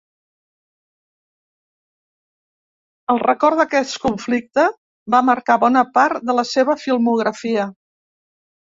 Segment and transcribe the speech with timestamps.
[3.15, 4.67] El record d’aquest conflicte
[5.17, 7.71] va marcar bona part de la seva filmografia.